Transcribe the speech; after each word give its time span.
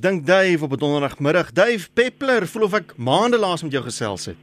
Dink 0.00 0.26
Dave 0.26 0.64
op 0.64 0.72
'n 0.72 0.76
donderdagmiddag. 0.76 1.52
Dave 1.52 1.88
Peppler, 1.92 2.46
voel 2.46 2.62
of 2.62 2.74
ek 2.74 2.96
maande 2.96 3.38
laas 3.38 3.62
met 3.62 3.72
jou 3.72 3.84
gesels 3.84 4.24
het. 4.26 4.36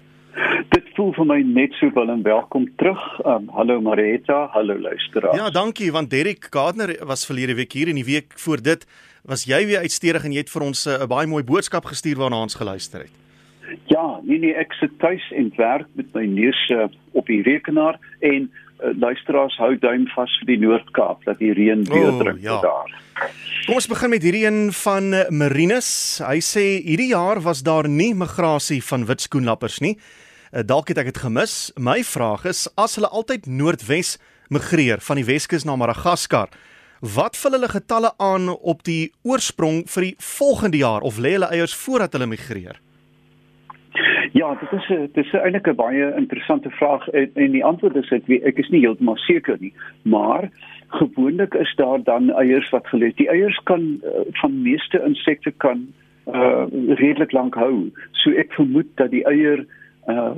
Dit 0.70 0.84
voel 0.94 1.14
vir 1.14 1.26
my 1.26 1.42
net 1.42 1.74
so 1.74 1.92
wel 1.94 2.10
en 2.10 2.22
welkom 2.22 2.70
terug. 2.76 3.26
Um, 3.26 3.50
hallo 3.50 3.82
Marita, 3.82 4.48
hallo 4.52 4.80
luisteraars. 4.80 5.38
Ja, 5.38 5.50
dankie 5.50 5.92
want 5.92 6.10
Derek 6.10 6.48
Gardner 6.50 7.06
was 7.06 7.26
verlede 7.26 7.56
week 7.56 7.72
hier 7.72 7.88
en 7.88 7.96
die 7.96 8.06
week 8.06 8.34
voor 8.36 8.62
dit 8.62 8.86
was 9.24 9.44
jy 9.44 9.66
weer 9.66 9.80
uitstedig 9.80 10.24
en 10.24 10.32
jy 10.32 10.38
het 10.38 10.50
vir 10.50 10.62
ons 10.62 10.86
eh, 10.86 10.94
'n 10.94 11.02
uh, 11.02 11.08
baie 11.08 11.28
mooi 11.28 11.44
boodskap 11.44 11.86
gestuur 11.86 12.18
waarna 12.18 12.42
ons 12.42 12.56
geluister 12.56 13.00
het. 13.00 13.12
Ja, 13.86 14.20
nee 14.24 14.40
nee, 14.40 14.54
ek 14.54 14.74
sit 14.74 15.00
tuis 15.00 15.32
en 15.32 15.52
werk 15.56 15.88
met 15.94 16.14
my 16.14 16.26
neus 16.26 16.70
uh, 16.70 16.88
op 17.12 17.26
die 17.26 17.42
rekenaar 17.42 18.00
en 18.20 18.52
luisteraars 18.80 19.58
hou 19.58 19.74
duim 19.82 20.06
vas 20.14 20.34
vir 20.42 20.52
die 20.52 20.60
Noord-Kaap 20.62 21.26
dat 21.26 21.40
die 21.42 21.54
reën 21.58 21.84
weer 21.90 22.12
oh, 22.12 22.20
druk 22.22 22.42
ja. 22.44 22.60
daar. 22.62 22.94
Kom 23.66 23.80
ons 23.80 23.90
begin 23.90 24.14
met 24.14 24.24
hierdie 24.24 24.46
een 24.46 24.70
van 24.84 25.10
Marinus. 25.34 25.90
Hy 26.24 26.38
sê 26.46 26.66
hierdie 26.86 27.10
jaar 27.12 27.42
was 27.44 27.64
daar 27.66 27.90
nie 27.90 28.14
migrasie 28.16 28.80
van 28.86 29.08
wit 29.10 29.26
skoenlappers 29.26 29.82
nie. 29.84 29.98
Eh, 30.52 30.64
dalk 30.64 30.94
het 30.94 31.02
ek 31.02 31.12
dit 31.12 31.22
gemis. 31.26 31.74
My 31.76 32.00
vraag 32.06 32.46
is 32.48 32.68
as 32.78 32.96
hulle 32.96 33.10
altyd 33.12 33.50
noordwes 33.50 34.16
migreer 34.54 35.02
van 35.04 35.20
die 35.20 35.28
Weskus 35.28 35.66
na 35.68 35.76
Madagaskar, 35.76 36.48
wat 37.02 37.36
vul 37.38 37.58
hulle 37.58 37.70
getalle 37.70 38.14
aan 38.24 38.50
op 38.50 38.86
die 38.88 39.12
oorsprong 39.28 39.84
vir 39.92 40.08
die 40.08 40.16
volgende 40.24 40.80
jaar 40.80 41.04
of 41.06 41.20
lê 41.20 41.36
hulle 41.36 41.52
eiers 41.52 41.76
voordat 41.76 42.16
hulle 42.16 42.30
migreer? 42.32 42.80
Ja, 44.38 44.56
dit 44.60 44.72
is 44.72 44.88
'n 44.90 45.10
dit 45.14 45.26
is 45.26 45.34
eintlik 45.34 45.68
'n 45.68 45.76
baie 45.76 46.14
interessante 46.16 46.70
vraag 46.70 47.08
en, 47.10 47.30
en 47.34 47.52
die 47.52 47.66
antwoord 47.66 47.96
is 47.96 48.12
ek 48.12 48.26
weet 48.26 48.44
ek 48.44 48.58
is 48.58 48.70
nie 48.70 48.82
heeltemal 48.86 49.18
seker 49.18 49.58
nie, 49.60 49.74
maar 50.02 50.50
gewoonlik 50.88 51.54
is 51.54 51.74
daar 51.76 52.04
dan 52.04 52.30
eiers 52.30 52.70
wat 52.70 52.88
gelê. 52.88 53.12
Die 53.16 53.30
eiers 53.30 53.60
kan 53.64 53.82
uh, 54.04 54.10
van 54.42 54.62
meeste 54.62 55.02
insekte 55.06 55.52
kan 55.58 55.88
uh 56.28 56.66
redelik 57.00 57.32
lank 57.32 57.56
hou. 57.56 57.90
So 58.12 58.32
ek 58.32 58.54
vermoed 58.54 58.90
dat 58.96 59.12
die 59.12 59.26
eier 59.26 59.66
uh 60.08 60.36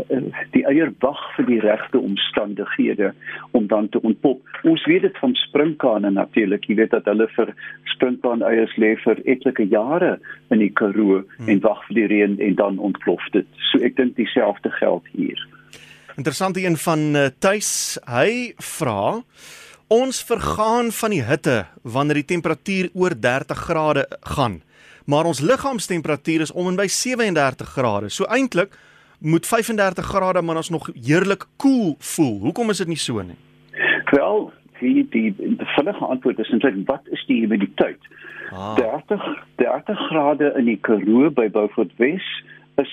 die 0.53 0.63
eier 0.65 0.91
wag 1.03 1.19
vir 1.35 1.45
die 1.45 1.59
regte 1.61 1.99
omstandighede 2.01 3.11
om 3.57 3.67
dan 3.67 3.89
te 3.89 4.01
ontpop. 4.01 4.41
Ons 4.63 4.85
weet 4.89 5.05
dit 5.05 5.17
van 5.21 5.35
sprinkane 5.45 6.11
natuurlik. 6.15 6.65
Jy 6.65 6.79
weet 6.81 6.95
dat 6.95 7.05
hulle 7.09 7.27
vir 7.35 7.53
sprinkane 7.93 8.45
eiers 8.49 8.73
lê 8.81 8.95
vir 9.03 9.21
etlike 9.29 9.67
jare 9.69 10.17
in 10.49 10.63
die 10.63 10.71
Karoo 10.73 11.21
hmm. 11.21 11.49
en 11.49 11.61
wag 11.65 11.85
vir 11.87 12.01
die 12.01 12.09
reën 12.13 12.37
en 12.49 12.57
dan 12.59 12.81
ontplof 12.89 13.29
dit. 13.37 13.47
So 13.69 13.81
ek 13.85 13.97
dink 14.01 14.17
dieselfde 14.17 14.73
geld 14.79 15.05
hier. 15.13 15.47
Interessant 16.17 16.57
een 16.57 16.75
van 16.77 17.15
uh, 17.15 17.27
tuis. 17.39 17.99
Hy 18.09 18.53
vra 18.57 19.21
ons 19.89 20.17
vergaan 20.21 20.91
van 20.93 21.13
die 21.13 21.23
hitte 21.25 21.63
wanneer 21.81 22.19
die 22.19 22.31
temperatuur 22.35 22.89
oor 22.93 23.15
30 23.17 23.63
grade 23.69 24.03
gaan. 24.35 24.59
Maar 25.09 25.25
ons 25.25 25.39
liggaamstemperatuur 25.41 26.41
is 26.45 26.51
om 26.51 26.67
en 26.69 26.77
by 26.77 26.85
37 26.87 27.71
grade. 27.73 28.09
So 28.13 28.27
eintlik 28.29 28.75
moet 29.19 29.47
35 29.47 30.05
grade 30.05 30.41
maar 30.41 30.55
ons 30.55 30.69
nog 30.69 30.89
heerlik 30.93 31.45
koel 31.55 31.79
cool 31.79 31.95
voel. 31.99 32.39
Hoekom 32.39 32.69
is 32.69 32.77
dit 32.77 32.87
nie 32.87 32.97
so 32.97 33.21
nie? 33.21 33.37
Wel, 34.11 34.51
die 34.79 35.07
die 35.09 35.33
die 35.37 35.55
vinnige 35.75 36.05
antwoord 36.05 36.39
is 36.39 36.49
eintlik 36.49 36.75
wat 36.85 37.01
is 37.11 37.25
die 37.27 37.41
humiditeit? 37.41 37.99
Ah. 38.51 38.75
30 38.75 39.43
30 39.55 40.07
grade 40.07 40.53
in 40.57 40.65
die 40.65 40.79
Karoo 40.81 41.29
by 41.31 41.49
Beaufort 41.49 41.91
Wes 41.97 42.25
is 42.79 42.91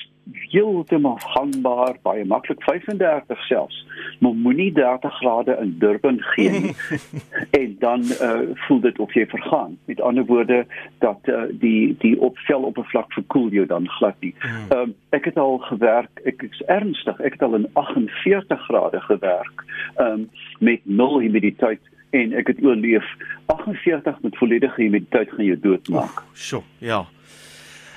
heeltemal 0.51 1.19
gangbaar, 1.23 1.97
baie 2.03 2.25
maklik 2.25 2.63
35 2.67 3.47
selfs. 3.47 3.79
Maar 4.21 4.35
moenie 4.35 4.73
30 4.75 5.19
grade 5.21 5.59
in 5.63 5.77
Durban 5.79 6.19
gee 6.21 6.51
nie. 6.51 6.75
en 7.61 7.66
dan 7.87 8.03
uh, 8.05 8.41
voel 8.67 8.81
dit 8.81 8.99
of 8.99 9.15
jy 9.15 9.27
vergaan. 9.31 9.79
Met 9.85 10.01
ander 10.01 10.25
woorde 10.27 10.67
dat 10.99 11.19
uh, 11.31 11.47
die 11.63 11.97
die 12.03 12.15
opvel 12.21 12.67
oppervlak 12.71 13.13
verkoel 13.13 13.49
jou 13.55 13.67
dan 13.67 13.89
glad 13.99 14.19
nie. 14.21 14.35
Hmm. 14.39 14.67
Ehm 14.69 14.81
um, 14.81 14.95
ek 15.17 15.29
het 15.31 15.39
al 15.39 15.59
gewerk, 15.71 16.23
ek 16.25 16.43
is 16.49 16.63
ernstig, 16.67 17.21
ek 17.21 17.39
het 17.39 17.45
al 17.47 17.59
in 17.61 17.69
48 17.73 18.65
grade 18.69 19.01
gewerk. 19.11 19.65
Ehm 19.97 20.07
um, 20.07 20.31
met 20.59 20.83
nul 20.85 21.21
humiditeit 21.21 21.93
en 22.17 22.33
ek 22.33 22.51
het 22.53 22.63
oorleef 22.65 23.07
48 23.53 24.21
met 24.23 24.37
volledige 24.41 24.83
humiditeit 24.83 25.31
gaan 25.31 25.45
jou 25.45 25.59
doodmaak. 25.61 26.23
Sjoe, 26.35 26.63
ja. 26.79 27.05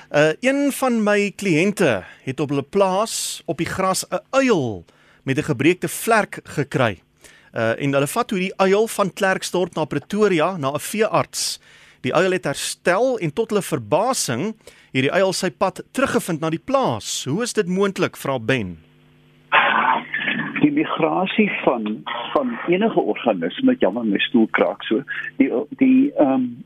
Uh 0.09 0.31
een 0.42 0.72
van 0.74 1.03
my 1.06 1.31
kliënte 1.38 2.00
het 2.25 2.40
op 2.40 2.50
hulle 2.50 2.66
plaas 2.66 3.44
op 3.46 3.62
die 3.62 3.69
gras 3.69 4.06
'n 4.09 4.24
uil 4.30 4.86
met 5.24 5.38
'n 5.38 5.50
gebreekte 5.53 5.88
vlerk 5.88 6.40
gekry. 6.44 7.02
Uh 7.54 7.74
en 7.82 7.94
hulle 7.94 8.08
vat 8.08 8.30
hoe 8.30 8.40
die 8.40 8.54
uil 8.58 8.88
van 8.88 9.14
Klerksdorp 9.14 9.76
na 9.76 9.86
Pretoria 9.86 10.58
na 10.58 10.74
'n 10.74 10.80
veearts. 10.80 11.60
Die 12.02 12.14
uil 12.16 12.32
het 12.32 12.46
herstel 12.46 13.18
en 13.20 13.34
tot 13.34 13.50
hulle 13.50 13.62
verbasing 13.62 14.54
hierdie 14.92 15.12
uil 15.12 15.34
sy 15.34 15.50
pad 15.52 15.84
teruggevind 15.92 16.42
na 16.42 16.50
die 16.50 16.62
plaas. 16.64 17.26
Hoe 17.28 17.44
is 17.44 17.54
dit 17.54 17.68
moontlik, 17.68 18.18
vra 18.18 18.40
Ben? 18.40 18.78
Die 20.62 20.72
migrasie 20.72 21.50
van 21.64 22.04
van 22.34 22.60
enige 22.68 23.00
organisme, 23.00 23.76
jammer 23.80 24.06
my 24.06 24.20
stoel 24.20 24.48
kraak 24.52 24.84
so, 24.84 25.04
die 25.38 25.50
die 25.78 26.12
ehm 26.16 26.34
um, 26.34 26.64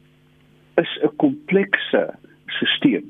is 0.75 0.99
'n 1.03 1.15
komplekse 1.17 2.13
stelsel. 2.47 3.09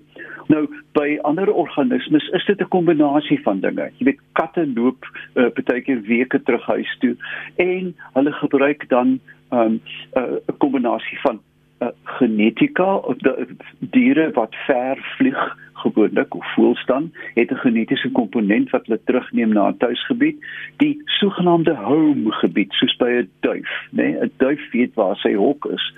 Nou 0.53 0.67
by 0.93 1.17
ander 1.25 1.49
organismes 1.53 2.27
is 2.37 2.45
dit 2.45 2.59
'n 2.61 2.67
kombinasie 2.67 3.39
van 3.41 3.59
dinge. 3.59 3.89
Jy 3.97 4.05
weet 4.05 4.21
katte 4.31 4.67
loop 4.75 5.01
uh, 5.33 5.49
partykeer 5.49 6.01
weke 6.01 6.41
terug 6.43 6.65
huis 6.65 6.97
toe 6.99 7.15
en 7.55 7.95
hulle 8.13 8.33
gebruik 8.41 8.89
dan 8.89 9.19
'n 9.49 9.57
um, 9.57 9.81
uh, 10.13 10.37
kombinasie 10.57 11.19
van 11.21 11.41
uh, 11.79 11.87
genetika 12.03 12.95
of 12.95 13.17
die 13.17 13.45
diere 13.79 14.31
wat 14.31 14.55
ver 14.67 14.97
vlieg 15.17 15.41
gewoonlik 15.73 16.35
of 16.35 16.53
voels 16.53 16.85
dan 16.85 17.11
het 17.33 17.51
'n 17.51 17.63
genetiese 17.65 18.11
komponent 18.11 18.69
wat 18.69 18.85
hulle 18.85 18.99
terugneem 19.03 19.53
na 19.53 19.67
'n 19.67 19.77
tuisgebied, 19.77 20.37
die 20.77 21.01
sogenaamde 21.05 21.75
home 21.75 22.31
gebied 22.31 22.71
soos 22.71 22.95
by 22.95 23.09
'n 23.09 23.29
duif, 23.39 23.71
né? 23.89 24.03
Nee? 24.03 24.19
'n 24.21 24.31
Duif 24.37 24.71
weet 24.71 24.93
waar 24.93 25.15
sy 25.15 25.33
hok 25.33 25.65
is. 25.65 25.93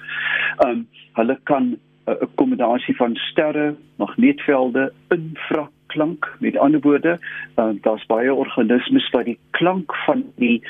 Um 0.68 0.88
hulle 1.14 1.40
kan 1.44 1.78
'n 2.08 2.30
kombinasie 2.36 2.96
van 2.96 3.16
sterre, 3.16 3.76
magneetvelde, 3.96 4.94
infraklank. 5.08 6.36
Met 6.40 6.58
ander 6.58 6.80
woorde, 6.80 7.20
uh, 7.56 7.70
daar's 7.82 8.06
baie 8.06 8.34
organismes 8.34 9.10
wat 9.10 9.26
die 9.26 9.40
klank 9.52 9.96
van 9.96 10.24
die 10.36 10.64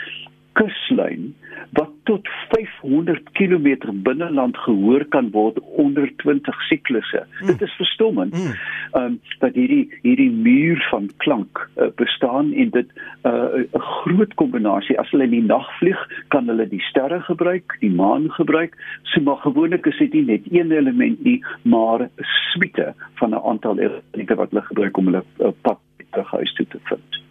kuslyn 0.56 1.34
wat 1.76 1.92
tot 2.08 2.28
500 2.50 3.32
km 3.34 3.76
binneland 4.06 4.58
gehoor 4.58 5.06
kan 5.16 5.32
word 5.34 5.60
onder 5.60 6.12
20 6.24 6.62
siklusse. 6.70 7.26
Mm. 7.42 7.48
Dit 7.48 7.62
is 7.62 7.74
verstommend. 7.80 8.34
Mm. 8.34 8.54
Ehm 8.92 9.02
mm. 9.02 9.06
um, 9.06 9.20
dat 9.40 9.54
hierdie 9.54 9.90
hierdie 10.02 10.32
muur 10.32 10.88
van 10.90 11.10
klank 11.18 11.64
uh, 11.76 11.88
bestaan 11.96 12.54
en 12.54 12.70
dit 12.70 12.94
uh, 13.24 13.32
'n 13.32 13.68
uh, 13.74 13.82
groot 14.04 14.34
kombinasie. 14.34 15.00
As 15.00 15.12
hulle 15.12 15.28
in 15.28 15.36
die 15.36 15.44
nag 15.44 15.68
vlieg, 15.80 16.08
kan 16.28 16.48
hulle 16.48 16.68
die 16.68 16.82
sterre 16.90 17.20
gebruik, 17.22 17.78
die 17.80 17.92
maan 17.92 18.32
gebruik. 18.32 18.78
So 19.04 19.22
maar 19.22 19.42
gewoonlik 19.44 19.86
is 19.86 19.98
dit 19.98 20.14
nie 20.14 20.26
net 20.26 20.48
een 20.52 20.72
element 20.72 21.24
nie, 21.24 21.44
maar 21.62 22.00
'n 22.02 22.10
suite 22.52 22.94
van 23.16 23.30
'n 23.30 23.44
aantal 23.52 23.80
elemente 23.80 24.36
wat 24.36 24.50
hulle 24.50 24.66
gebruik 24.72 24.98
om 24.98 25.06
hulle 25.06 25.24
uh, 25.40 25.52
pad 25.62 25.80
terug 26.12 26.32
huis 26.32 26.54
toe 26.54 26.68
te 26.68 26.80
vind. 26.84 27.25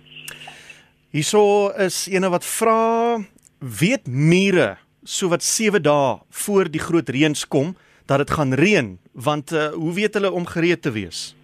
Hierso 1.15 1.71
is 1.79 2.09
ene 2.11 2.27
wat 2.27 2.43
vra 2.43 3.21
weet 3.63 4.09
mure 4.11 4.73
so 5.07 5.29
wat 5.31 5.45
7 5.47 5.79
dae 5.79 6.17
voor 6.43 6.67
die 6.67 6.83
groot 6.83 7.13
reëns 7.15 7.45
kom 7.47 7.77
dat 8.11 8.25
dit 8.25 8.33
gaan 8.35 8.57
reën 8.59 8.89
want 9.15 9.53
uh, 9.55 9.69
hoe 9.79 9.93
weet 9.95 10.19
hulle 10.19 10.33
om 10.35 10.43
gereed 10.43 10.83
te 10.83 10.91
wees? 10.91 11.37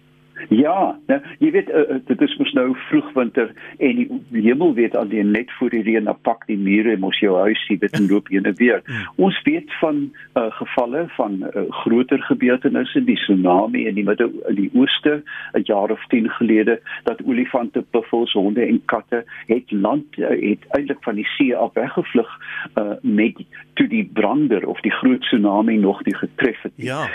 Ja, 0.49 0.99
nou, 1.07 1.19
jy 1.39 1.51
weet 1.51 1.69
uh, 1.69 1.99
dit 2.05 2.21
is 2.21 2.35
mos 2.37 2.53
nou 2.53 2.67
vroeg 2.87 3.11
winter 3.13 3.51
en 3.77 3.95
die, 3.95 4.07
die 4.33 4.43
hemel 4.47 4.73
weet 4.73 4.95
alleen 4.95 5.31
net 5.31 5.51
voor 5.57 5.69
die 5.69 5.83
reën 5.85 6.07
dan 6.09 6.17
pak 6.21 6.45
die 6.47 6.57
mure 6.57 6.97
mos 6.97 7.19
jou 7.19 7.37
huis 7.39 7.65
sien 7.65 7.79
dit 7.81 7.93
en 7.97 8.07
loop 8.09 8.27
heen 8.33 8.45
en 8.45 8.57
weer. 8.57 8.81
Ja. 8.85 9.03
Ons 9.15 9.41
weet 9.43 9.73
van 9.79 10.01
uh, 10.35 10.47
gevalle 10.57 11.05
van 11.17 11.37
uh, 11.43 11.65
groter 11.83 12.21
gebeurtenisse, 12.21 13.03
die 13.03 13.15
tsunami 13.15 13.85
in 13.87 13.95
die 13.95 14.05
midde 14.07 14.29
in 14.49 14.55
die 14.55 14.69
ooste 14.73 15.21
'n 15.53 15.65
jaar 15.69 15.91
of 15.91 16.05
10 16.07 16.29
gelede 16.29 16.79
dat 17.03 17.23
olifante, 17.25 17.83
buffels, 17.91 18.33
honde 18.33 18.65
en 18.65 18.81
katte 18.85 19.23
het 19.47 19.71
land 19.71 20.17
uh, 20.17 20.29
het 20.29 20.65
eintlik 20.77 21.03
van 21.03 21.15
die 21.15 21.27
see 21.37 21.55
af 21.55 21.73
weggevlug 21.73 22.29
uh, 22.75 22.93
met 23.01 23.43
toe 23.73 23.87
die 23.87 24.09
brander 24.13 24.67
of 24.67 24.79
die 24.81 24.91
groot 24.91 25.21
tsunami 25.21 25.77
nog 25.77 26.03
nie 26.05 26.15
getref 26.15 26.61
het. 26.61 26.73
Ja. 26.75 27.09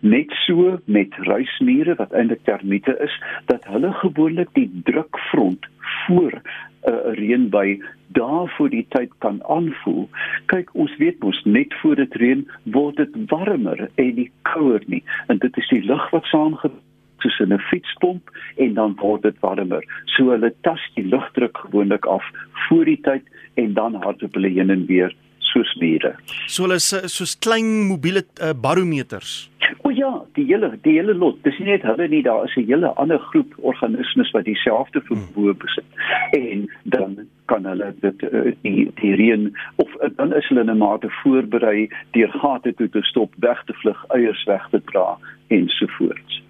Net 0.00 0.30
so 0.46 0.78
met 0.84 1.14
ruismure 1.14 1.94
wat 1.94 2.12
eintlik 2.12 2.35
termiete 2.42 2.96
is 3.00 3.22
dat 3.46 3.64
hulle 3.64 3.92
gewoonlik 3.92 4.48
die 4.52 4.70
drukfront 4.84 5.66
voor 6.06 6.32
'n 6.32 6.90
uh, 6.90 7.14
reënby 7.18 7.80
daarvoor 8.08 8.70
die 8.70 8.86
tyd 8.88 9.10
kan 9.18 9.44
aanvoel. 9.44 10.08
Kyk, 10.46 10.74
ons 10.74 10.96
weet 10.96 11.18
mos 11.18 11.40
net 11.44 11.74
voor 11.82 11.94
dit 11.94 12.14
reën 12.14 12.50
word 12.62 12.96
dit 12.96 13.16
warmer 13.30 13.90
en 13.94 14.14
nie 14.14 14.30
kouer 14.42 14.82
nie. 14.86 15.02
En 15.26 15.38
dit 15.38 15.56
is 15.56 15.68
die 15.68 15.82
lug 15.84 16.10
wat 16.10 16.24
saamgekom 16.24 16.80
tussen 17.18 17.52
'n 17.52 17.58
fietspomp 17.58 18.30
en 18.56 18.74
dan 18.74 18.96
word 19.00 19.22
dit 19.22 19.38
warmer. 19.40 19.84
So 20.04 20.30
hulle 20.30 20.54
tas 20.60 20.90
die 20.94 21.04
lugdruk 21.04 21.58
gewoonlik 21.58 22.04
af 22.06 22.24
voor 22.68 22.84
die 22.84 23.00
tyd 23.00 23.24
en 23.54 23.74
dan 23.74 23.94
hardloop 23.94 24.34
hulle 24.34 24.48
heen 24.48 24.70
en 24.70 24.86
weer 24.86 25.14
soos 25.38 25.74
mure. 25.80 26.14
So 26.46 26.62
hulle 26.62 26.74
eh, 26.74 27.06
soos 27.06 27.38
klein 27.38 27.86
mobiele 27.86 28.24
uh, 28.42 28.52
barometers. 28.60 29.50
Ja, 29.96 30.10
die 30.36 30.44
hele 30.44 30.68
die 30.84 30.98
hele 30.98 31.14
lot. 31.16 31.38
Dis 31.46 31.56
nie 31.58 31.70
net 31.70 31.84
hulle 31.88 32.08
nie, 32.12 32.20
daar 32.22 32.44
is 32.44 32.56
'n 32.56 32.66
hele 32.68 32.92
ander 33.00 33.18
groep 33.30 33.54
organismes 33.56 34.30
wat 34.34 34.44
dieselfde 34.44 35.00
vermoë 35.08 35.54
besit. 35.62 35.88
En 36.36 36.68
dan 36.84 37.28
kan 37.46 37.64
hulle 37.64 37.94
dit 38.00 38.22
uh, 38.22 38.52
die 39.00 39.14
reën 39.14 39.56
of 39.76 39.88
uh, 39.94 40.10
dan 40.16 40.34
is 40.34 40.48
hulle 40.48 40.60
in 40.60 40.70
'n 40.70 40.78
mate 40.78 41.08
voorberei 41.22 41.88
deur 42.10 42.28
gate 42.28 42.74
toe 42.74 42.88
te 42.88 43.02
stop, 43.02 43.32
weg 43.38 43.64
te 43.64 43.72
vlug, 43.72 44.04
eiers 44.08 44.44
weg 44.44 44.68
te 44.70 44.82
dra 44.84 45.18
ensovoorts. 45.48 46.42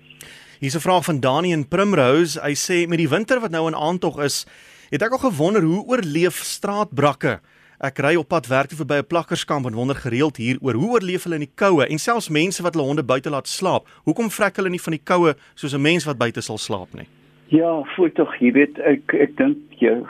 Hier's 0.61 0.77
'n 0.77 0.87
vraag 0.89 1.05
van 1.05 1.21
Dani 1.21 1.53
in 1.53 1.69
Primrose. 1.69 2.41
Hy 2.41 2.55
sê 2.55 2.89
met 2.89 2.99
die 2.99 3.09
winter 3.09 3.41
wat 3.41 3.51
nou 3.51 3.67
in 3.67 3.77
aantog 3.77 4.19
is, 4.19 4.47
het 4.91 5.03
ek 5.03 5.13
al 5.13 5.31
gewonder 5.31 5.63
hoe 5.63 5.87
oorleef 5.87 6.35
straatbrakke 6.35 7.41
Ek 7.79 7.99
ry 8.01 8.15
op 8.17 8.31
pad 8.33 8.47
werk 8.49 8.71
toe 8.73 8.79
verby 8.79 8.97
'n 9.03 9.07
plakkerskamp 9.07 9.67
en 9.67 9.75
wonder 9.75 9.97
gereeld 9.97 10.37
hieroor 10.37 10.75
hoe 10.75 10.93
oorleef 10.93 11.25
hulle 11.25 11.35
in 11.37 11.45
die 11.45 11.55
koue 11.55 11.85
en 11.85 11.99
selfs 11.99 12.29
mense 12.29 12.63
wat 12.63 12.75
hulle 12.75 12.87
honde 12.87 13.05
buite 13.05 13.31
laat 13.31 13.49
slaap. 13.49 13.85
Hoekom 14.05 14.31
vrek 14.31 14.57
hulle 14.57 14.71
nie 14.71 14.81
van 14.81 14.93
die 14.93 15.05
koue 15.05 15.35
soos 15.55 15.75
'n 15.75 15.83
mens 15.83 16.05
wat 16.05 16.19
buite 16.19 16.41
sal 16.41 16.59
slaap 16.59 16.95
nie? 16.95 17.07
Ja, 17.49 17.83
voel 17.83 18.13
tog, 18.13 18.35
jy 18.41 18.53
weet 18.53 18.79
ek 18.79 19.15
ek 19.15 19.37
dink 19.37 19.59
jy 19.79 20.03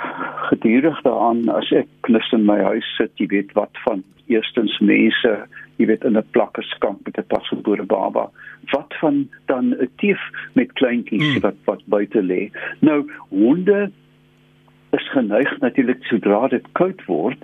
gedurig 0.48 1.02
daaraan 1.02 1.48
as 1.48 1.72
ek 1.72 1.88
knus 2.00 2.32
in 2.32 2.46
my 2.46 2.58
huis 2.62 2.86
sit, 2.96 3.10
jy 3.16 3.26
weet 3.26 3.52
wat 3.52 3.74
van 3.84 4.04
eerstens 4.28 4.78
mense, 4.78 5.46
jy 5.76 5.86
weet 5.86 6.04
in 6.04 6.16
'n 6.16 6.30
plakkerskamp 6.30 7.04
met 7.04 7.18
'n 7.18 7.26
pasgebore 7.26 7.84
baba. 7.84 8.30
Wat 8.72 8.94
van 9.00 9.28
dan 9.46 9.74
'n 9.74 9.90
tief 9.96 10.20
met 10.54 10.72
kleintjies 10.72 11.32
hmm. 11.32 11.40
wat 11.40 11.56
wat 11.64 11.82
buite 11.86 12.22
lê. 12.22 12.50
Nou 12.80 13.10
honde 13.28 13.90
is 14.96 15.08
geneig 15.12 15.52
natuurlik 15.60 16.04
sodra 16.08 16.48
dit 16.52 16.66
koud 16.78 17.02
word, 17.08 17.42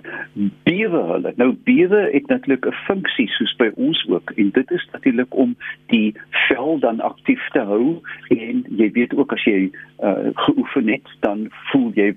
bewe 0.67 1.01
hulle. 1.11 1.33
Nou 1.41 1.51
bewe 1.67 2.01
het 2.13 2.27
natuurlik 2.31 2.65
'n 2.67 2.79
funksie 2.87 3.27
soos 3.37 3.53
by 3.61 3.69
ons 3.75 4.05
ook 4.09 4.33
en 4.35 4.49
dit 4.49 4.71
is 4.71 4.87
natuurlik 4.91 5.35
om 5.35 5.55
die 5.87 6.13
vel 6.47 6.79
dan 6.79 6.99
aktief 6.99 7.43
te 7.53 7.59
hou 7.59 8.01
en 8.29 8.65
jy 8.69 8.91
weet 8.91 9.13
ook 9.13 9.33
as 9.33 9.43
jy 9.43 9.71
uh, 10.03 10.33
geoefen 10.33 10.87
het, 10.87 11.07
dan 11.19 11.47
voel 11.71 11.91
jy 11.95 12.13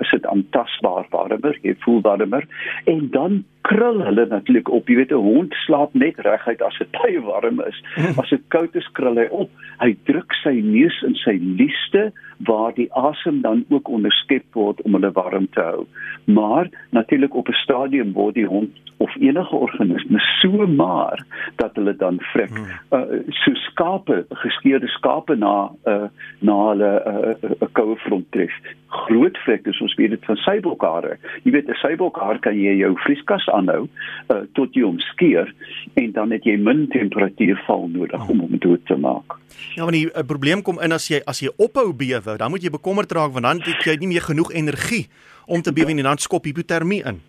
as 0.00 0.10
dit 0.10 0.26
aantasbaar 0.26 1.06
warmer, 1.10 1.58
jy 1.62 1.74
voel 1.84 2.00
warmer 2.00 2.46
en 2.84 3.08
dan 3.10 3.44
krul 3.60 4.00
hulle 4.04 4.26
natuurlik 4.26 4.70
op. 4.70 4.88
Jy 4.88 4.96
weet 4.96 5.12
'n 5.12 5.14
hond 5.14 5.54
slaap 5.54 5.94
net 5.94 6.18
reguit 6.18 6.62
as 6.62 6.78
dit 6.78 6.90
baie 6.90 7.20
warm 7.20 7.60
is. 7.60 7.82
As 8.20 8.28
dit 8.28 8.42
koud 8.48 8.74
is, 8.74 8.88
krul 8.92 9.16
hy 9.16 9.28
op. 9.30 9.50
Hy 9.78 9.96
druk 10.04 10.32
sy 10.42 10.60
neus 10.64 11.02
in 11.02 11.14
sy 11.14 11.38
lieste 11.40 12.12
waar 12.44 12.74
die 12.74 12.92
asem 12.94 13.40
dan 13.40 13.64
ook 13.68 13.88
onderskep 13.88 14.44
word 14.52 14.82
om 14.82 14.92
hulle 14.92 15.12
warm 15.12 15.48
te 15.50 15.60
hou. 15.60 15.86
Maar 16.24 16.70
natuurlik 16.90 17.34
op 17.34 17.48
'n 17.48 17.52
stadium 17.52 18.12
word 18.12 18.34
die 18.34 18.46
hond 18.46 18.70
of 18.96 19.16
enige 19.16 19.56
organisme 19.56 20.18
so 20.40 20.66
maar 20.66 21.24
dat 21.56 21.70
hulle 21.74 21.96
dan 21.96 22.20
vrek. 22.20 22.50
Hmm. 22.50 22.66
Uh, 22.90 23.20
so 23.28 23.54
skape, 23.54 24.26
geskeurde 24.28 24.86
skape 24.86 25.36
na 25.36 25.70
uh, 25.84 26.08
na 26.38 26.56
hulle 26.68 26.90
'n 27.04 27.46
uh, 27.46 27.50
uh, 27.50 27.68
koue 27.72 27.96
front 27.96 28.26
tref. 28.30 28.52
Groot 28.86 29.36
vrek, 29.38 29.64
dus 29.64 29.80
ons 29.80 29.94
weet 29.94 30.10
dit 30.10 30.24
van 30.24 30.36
seibokare. 30.36 31.16
Jy 31.42 31.50
weet 31.50 31.68
'n 31.68 31.80
seibokhaar 31.80 32.38
kan 32.38 32.60
jy 32.60 32.76
jou 32.76 32.92
vrieskas 32.96 33.48
aanhou 33.48 33.88
uh, 34.28 34.36
tot 34.52 34.74
jy 34.74 34.82
hom 34.82 34.98
skeer 34.98 35.54
en 35.94 36.12
dan 36.12 36.30
het 36.30 36.44
jy 36.44 36.56
min 36.56 36.88
temperatuurval 36.88 37.88
nodig 37.88 38.28
om 38.28 38.40
hom 38.40 38.58
dood 38.58 38.86
te 38.86 38.96
maak. 38.96 39.38
Ja, 39.74 39.82
maar 39.82 39.96
die 39.96 40.10
uh, 40.12 40.22
probleem 40.26 40.62
kom 40.62 40.80
in 40.80 40.92
as 40.92 41.08
jy 41.08 41.20
as 41.26 41.40
jy 41.40 41.48
ophou 41.56 41.92
bewe, 41.96 42.29
dan 42.36 42.50
moet 42.50 42.62
jy 42.62 42.70
bekommerd 42.70 43.12
raak 43.12 43.32
want 43.32 43.44
dan 43.44 43.62
het 43.64 43.84
jy 43.84 43.96
nie 43.98 44.08
meer 44.08 44.22
genoeg 44.22 44.52
energie 44.52 45.08
om 45.46 45.62
te 45.62 45.72
bewe 45.72 45.90
en 45.90 46.02
dan 46.02 46.18
skop 46.18 46.44
hipotermie 46.44 47.02
in. 47.04 47.20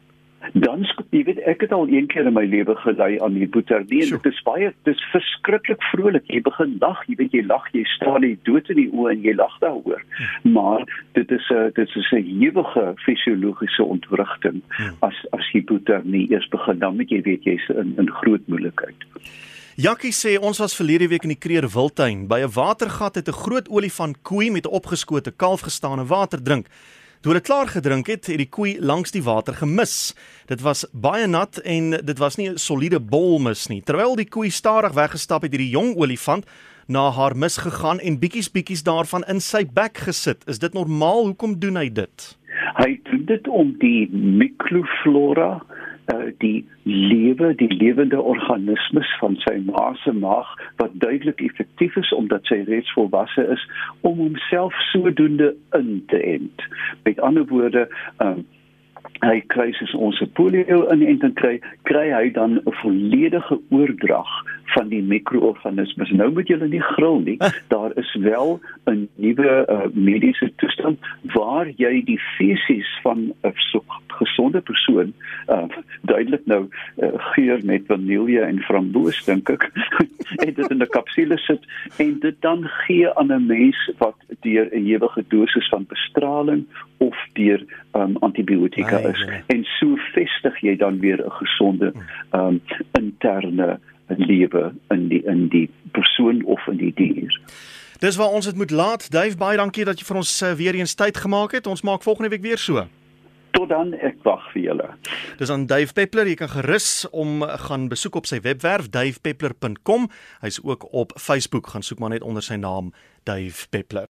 Dan 0.53 0.83
jy 1.13 1.21
weet 1.27 1.39
ek 1.47 1.61
het 1.61 1.73
al 1.75 1.87
een 1.87 2.07
keer 2.09 2.25
in 2.25 2.33
my 2.33 2.43
lewe 2.49 2.75
gelei 2.81 3.19
aan 3.21 3.37
hipotermie 3.37 4.01
en 4.03 4.09
dit 4.15 4.25
is 4.31 4.41
baie 4.45 4.71
dit 4.71 4.95
is 4.95 5.03
verskriklik 5.13 5.83
vrolik. 5.91 6.25
Jy 6.33 6.41
begin 6.41 6.75
lag 6.81 7.03
jy 7.07 7.15
weet 7.19 7.37
jy 7.37 7.43
lag 7.45 7.67
jy 7.75 7.83
staan 7.95 8.25
nie 8.25 8.33
dood 8.49 8.69
in 8.73 8.81
die 8.81 8.89
oë 8.89 9.13
en 9.15 9.23
jy 9.27 9.35
lag 9.37 9.53
daaroor. 9.63 10.01
Hmm. 10.17 10.51
maar 10.57 10.83
dit 11.13 11.31
is 11.31 11.49
'n 11.51 11.71
dit 11.75 11.95
is 11.95 12.11
'n 12.11 12.25
hewige 12.25 12.93
fisiologiese 13.05 13.83
ontwrigting 13.83 14.61
hmm. 14.67 14.97
as 14.99 15.17
as 15.31 15.51
hipotermie 15.51 16.31
eers 16.31 16.47
begin. 16.49 16.79
Dan 16.79 16.95
moet 16.95 17.09
jy 17.09 17.21
weet 17.21 17.43
jy's 17.43 17.69
in 17.69 17.93
in 17.97 18.09
groot 18.09 18.47
moeilikheid 18.47 19.07
Jackie 19.79 20.11
sê 20.11 20.33
ons 20.35 20.57
was 20.59 20.73
verlede 20.75 21.07
week 21.07 21.23
in 21.23 21.31
die 21.31 21.39
Kreer 21.39 21.63
Wildtuin 21.71 22.25
by 22.27 22.41
'n 22.43 22.51
watergat 22.51 23.15
het 23.15 23.29
'n 23.29 23.41
groot 23.43 23.69
olifant 23.69 24.21
koei 24.21 24.51
met 24.51 24.65
'n 24.65 24.69
opgeskote 24.69 25.31
kalf 25.31 25.61
gestaan 25.61 25.99
en 25.99 26.07
water 26.07 26.43
drink. 26.43 26.67
Toe 27.21 27.31
hulle 27.31 27.41
klaar 27.41 27.67
gedrink 27.67 28.07
het, 28.07 28.25
het 28.27 28.37
die 28.37 28.49
koei 28.49 28.81
langs 28.81 29.11
die 29.11 29.23
water 29.23 29.53
gemis. 29.53 30.13
Dit 30.45 30.61
was 30.61 30.85
baie 30.91 31.27
nat 31.27 31.57
en 31.57 31.89
dit 31.91 32.17
was 32.17 32.35
nie 32.35 32.49
'n 32.49 32.57
soliede 32.57 32.99
bol 32.99 33.39
mis 33.39 33.67
nie. 33.67 33.81
Terwyl 33.81 34.15
die 34.15 34.29
koei 34.29 34.49
stadig 34.49 34.91
weggestap 34.91 35.41
het, 35.41 35.51
het 35.51 35.61
die 35.61 35.69
jong 35.69 35.95
olifant 35.95 36.45
na 36.87 37.09
haar 37.09 37.35
mis 37.35 37.57
gegaan 37.57 37.99
en 37.99 38.19
bietjies 38.19 38.51
bietjies 38.51 38.83
daarvan 38.83 39.23
in 39.23 39.39
sy 39.39 39.65
bek 39.73 39.97
gesit. 39.97 40.43
Is 40.47 40.59
dit 40.59 40.73
normaal? 40.73 41.25
Hoekom 41.25 41.59
doen 41.59 41.75
hy 41.75 41.89
dit? 41.89 42.37
Hy 42.75 42.99
doen 43.03 43.25
dit 43.25 43.47
om 43.47 43.75
die 43.79 44.09
mikroflora 44.11 45.61
uh, 46.05 46.31
die 46.37 46.65
lewe 46.83 47.55
die 47.55 47.73
lewende 47.73 48.21
organismes 48.21 49.09
van 49.19 49.35
sy 49.45 49.57
ma 49.65 49.91
se 50.03 50.11
maag 50.11 50.49
wat 50.81 50.95
duidelik 51.03 51.41
effektief 51.41 51.95
is 51.95 52.13
omdat 52.13 52.45
sy 52.49 52.61
reeds 52.67 52.93
volwasse 52.97 53.45
is 53.53 53.67
om 54.01 54.17
homself 54.17 54.73
sodoende 54.91 55.55
in 55.77 56.03
te 56.07 56.23
ent. 56.23 56.65
Met 57.03 57.19
ander 57.19 57.45
woorde, 57.45 57.87
um, 58.17 58.45
hy 59.21 59.41
kry 59.53 59.71
soos 59.77 59.93
ons 59.93 60.21
'n 60.21 60.31
polio 60.37 60.87
inenting 60.93 61.35
kry, 61.35 61.59
kry 61.83 62.09
hy 62.09 62.29
dan 62.33 62.57
'n 62.57 62.73
volledige 62.81 63.59
oordrag 63.69 64.31
van 64.73 64.87
die 64.89 65.01
mikroorganismes. 65.03 66.11
Nou 66.11 66.31
moet 66.31 66.47
julle 66.47 66.67
nie 66.67 66.81
gril 66.81 67.19
nie. 67.19 67.37
Daar 67.67 67.91
is 67.97 68.13
wel 68.15 68.59
'n 68.85 69.09
nuwe 69.15 69.65
uh, 69.69 69.87
mediese 69.93 70.51
toestand 70.55 70.99
waar 71.33 71.67
jy 71.75 72.01
die 72.05 72.19
fesies 72.37 72.89
van 73.03 73.33
'n 73.43 73.53
so 73.71 73.83
gesonde 74.07 74.61
persoon 74.61 75.13
uh, 75.49 75.65
duidelik 76.01 76.45
nou 76.45 76.67
uh, 76.97 77.09
geur 77.33 77.59
met 77.63 77.81
vanilje 77.87 78.41
en 78.41 78.59
framboos 78.59 79.23
dink 79.25 79.49
ek 79.49 79.69
en 80.45 80.53
dit 80.53 80.69
in 80.69 80.81
'n 80.81 80.93
kapsule 80.95 81.37
sit 81.37 81.65
en 81.97 82.19
dit 82.19 82.37
dan 82.41 82.67
gee 82.85 83.09
aan 83.17 83.33
'n 83.33 83.45
mens 83.45 83.79
wat 83.97 84.17
deur 84.45 84.69
'n 84.71 84.85
ewige 84.85 85.23
dosis 85.27 85.69
van 85.69 85.85
bestraling 85.89 86.65
of 86.97 87.17
deur 87.33 87.61
um, 87.93 88.17
antibiotika 88.19 89.01
is 89.11 89.23
nee. 89.27 89.41
en 89.53 89.63
so 89.77 89.95
vestig 90.15 90.61
jy 90.61 90.75
dan 90.79 90.99
weer 90.99 91.21
'n 91.25 91.31
gesonde 91.39 91.93
um, 92.31 92.61
interne 92.99 93.79
lewe 94.07 94.71
in 94.89 95.07
die 95.07 95.23
in 95.25 95.47
die 95.47 95.69
persoon 95.91 96.43
of 96.45 96.67
in 96.67 96.77
die 96.77 96.93
dier. 96.95 97.39
Dis 98.01 98.15
waar 98.17 98.33
ons 98.33 98.45
dit 98.45 98.55
moet 98.55 98.71
laat. 98.71 99.11
Dave, 99.11 99.37
baie 99.37 99.57
dankie 99.57 99.85
dat 99.85 99.99
jy 99.99 100.05
vir 100.05 100.17
ons 100.23 100.41
uh, 100.41 100.55
weer 100.57 100.73
eens 100.73 100.95
tyd 100.97 101.17
gemaak 101.17 101.51
het. 101.51 101.67
Ons 101.67 101.85
maak 101.85 102.03
volgende 102.03 102.29
week 102.33 102.41
weer 102.41 102.57
so. 102.57 102.87
Tot 103.51 103.69
dan, 103.69 103.91
ek 103.93 104.23
wag 104.23 104.41
vir 104.53 104.61
julle. 104.63 104.87
Dis 105.37 105.51
aan 105.51 105.67
Dave 105.69 105.93
Peppler. 105.93 106.25
Jy 106.31 106.39
kan 106.39 106.49
gerus 106.49 107.05
om 107.11 107.43
gaan 107.43 107.89
besoek 107.91 108.15
op 108.15 108.29
sy 108.29 108.39
webwerf 108.41 108.89
davepeppler.com. 108.89 110.07
Hy's 110.41 110.61
ook 110.63 110.87
op 110.93 111.13
Facebook. 111.19 111.67
Gaan 111.75 111.85
soek 111.85 111.99
maar 111.99 112.15
net 112.15 112.25
onder 112.25 112.41
sy 112.41 112.57
naam 112.57 112.89
Dave 113.27 113.67
Peppler. 113.69 114.09